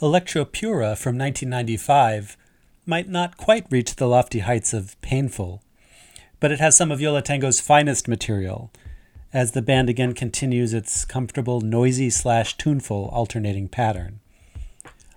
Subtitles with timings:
[0.00, 2.38] Electr-O-Pura from 1995
[2.86, 5.62] might not quite reach the lofty heights of Painful,
[6.40, 8.72] but it has some of Yo La Tengo's finest material,
[9.34, 14.20] as the band again continues its comfortable noisy slash tuneful alternating pattern.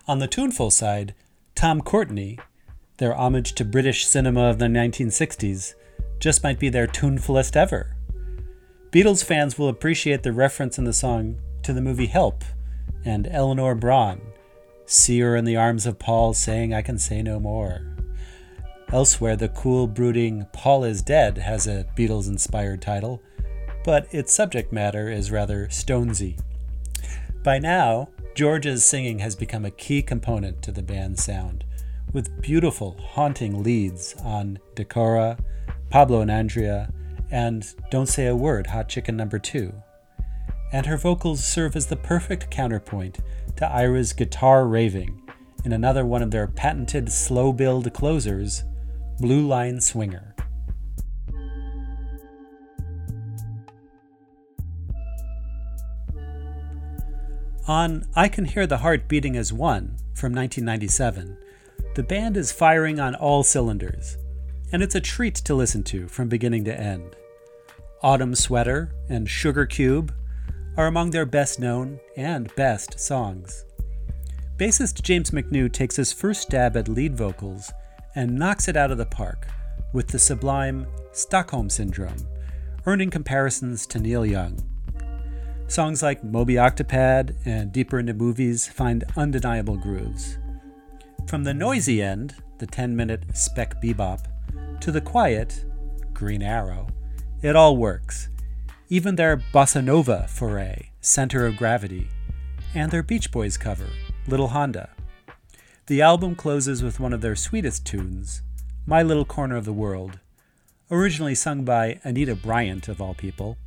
[0.05, 1.15] On the tuneful side,
[1.55, 2.37] Tom Courtenay,
[2.97, 5.75] their homage to British cinema of the 1960s,
[6.19, 7.95] just might be their tunefulest ever.
[8.91, 12.43] Beatles fans will appreciate the reference in the song to the movie Help
[13.05, 14.19] and Eleanor Bron,
[14.85, 17.81] see her in the arms of Paul saying, I can say no more.
[18.91, 23.21] Elsewhere, the cool, brooding Paul is Dead has a Beatles inspired title,
[23.83, 26.39] but its subject matter is rather stonesy.
[27.43, 31.63] By now, George's singing has become a key component to the band's sound,
[32.13, 35.39] with beautiful, haunting leads on Decora,
[35.89, 36.91] Pablo and Andrea,
[37.31, 39.73] and Don't Say a Word, Hot Chicken Number 2.
[40.73, 43.19] And her vocals serve as the perfect counterpoint
[43.57, 45.21] to Ira's guitar raving
[45.63, 48.63] in another one of their patented slow build closers,
[49.19, 50.35] Blue Line Swinger.
[57.67, 61.37] On I Can Hear the Heart Beating as One from 1997,
[61.93, 64.17] the band is firing on all cylinders,
[64.71, 67.15] and it's a treat to listen to from beginning to end.
[68.01, 70.11] Autumn Sweater and Sugar Cube
[70.77, 73.65] are among their best known and best songs.
[74.57, 77.71] Bassist James McNew takes his first stab at lead vocals
[78.15, 79.47] and knocks it out of the park
[79.93, 82.27] with the sublime Stockholm Syndrome,
[82.85, 84.59] earning comparisons to Neil Young.
[85.67, 90.37] Songs like Moby Octopad and Deeper into Movies find undeniable grooves.
[91.27, 94.25] From the noisy end, the 10 minute Spec Bebop,
[94.81, 95.65] to the quiet,
[96.13, 96.87] Green Arrow,
[97.41, 98.29] it all works.
[98.93, 102.09] Even their bossa nova foray, Center of Gravity,
[102.75, 103.87] and their Beach Boys cover,
[104.27, 104.91] Little Honda.
[105.87, 108.43] The album closes with one of their sweetest tunes,
[108.85, 110.19] My Little Corner of the World,
[110.91, 113.57] originally sung by Anita Bryant, of all people.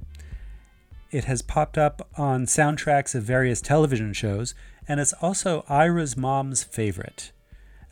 [1.11, 4.55] It has popped up on soundtracks of various television shows,
[4.87, 7.33] and it's also Ira's mom's favorite.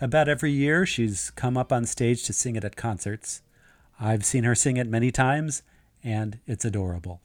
[0.00, 3.42] About every year, she's come up on stage to sing it at concerts.
[3.98, 5.64] I've seen her sing it many times,
[6.04, 7.22] and it's adorable.